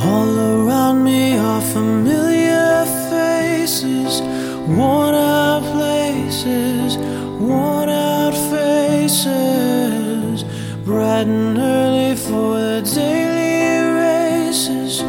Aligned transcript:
All 0.00 0.38
around 0.38 1.02
me 1.02 1.36
are 1.36 1.60
familiar 1.60 2.86
faces, 3.10 4.22
worn 4.68 5.14
out 5.14 5.64
places, 5.74 6.96
worn 7.40 7.88
out 7.88 8.32
faces, 8.48 10.44
bright 10.84 11.26
and 11.26 11.58
early 11.58 12.14
for 12.14 12.60
the 12.60 12.82
daily 12.94 13.82
races, 14.04 15.02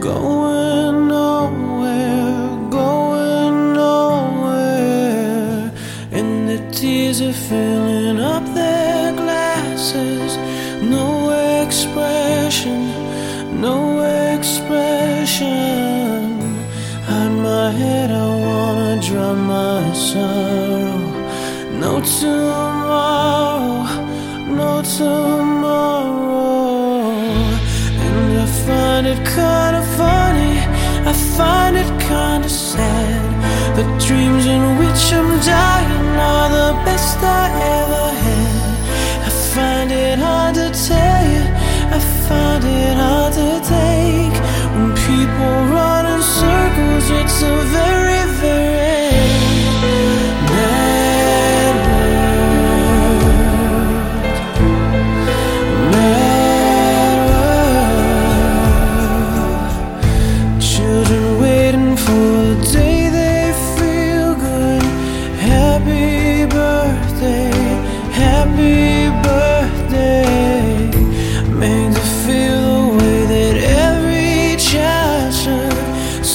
going 0.00 1.06
nowhere, 1.06 2.70
going 2.70 3.72
nowhere, 3.72 5.70
and 6.10 6.48
the 6.48 6.58
tears 6.72 7.20
are 7.20 7.32
filling 7.32 8.18
up 8.18 8.44
their 8.52 9.12
glasses, 9.12 10.36
no 10.82 11.30
expression, 11.62 12.90
no. 13.60 13.93
Drown 19.06 19.38
my 19.46 19.92
sorrow. 19.92 20.98
No 21.82 22.00
tomorrow, 22.20 23.84
no 24.60 24.82
tomorrow. 24.98 26.24
And 28.06 28.38
I 28.44 28.46
find 28.64 29.06
it 29.06 29.20
kinda 29.36 29.82
funny, 29.98 30.54
I 31.10 31.12
find 31.36 31.74
it 31.76 31.90
kinda 32.08 32.48
sad. 32.48 33.24
The 33.76 33.84
dreams 34.06 34.46
in 34.46 34.62
which 34.78 35.12
I'm 35.18 35.30
dying 35.40 35.73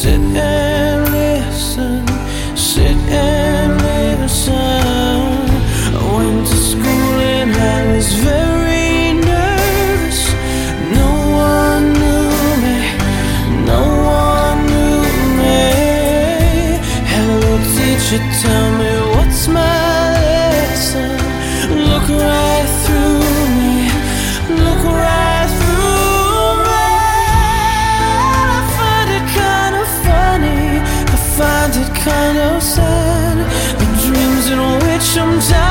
Sit 0.09 0.17
and 0.21 1.11
listen, 1.11 2.07
sit 2.57 2.97
and 3.11 3.79
listen. 3.79 4.55
Went 6.15 6.47
to 6.47 6.57
school 6.71 7.15
and 7.38 7.52
I 7.53 7.93
was 7.93 8.11
very 8.15 9.13
nervous. 9.13 10.21
No 10.97 11.11
one 11.52 11.93
knew 12.02 12.33
me, 12.65 12.80
no 13.69 13.83
one 14.23 14.59
knew 14.71 15.03
me. 15.41 15.61
Hello, 17.13 17.52
teacher, 17.75 18.23
tell 18.41 18.67
me 18.80 18.91
what's 19.13 19.47
my 19.47 19.78
감사 35.39 35.68